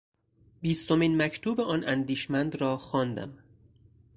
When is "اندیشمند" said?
1.83-2.55